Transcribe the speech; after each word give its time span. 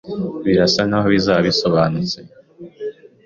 Birasa 0.45 0.81
nkaho 0.87 1.07
bizaba 1.15 1.39
bisobanutse. 1.47 2.19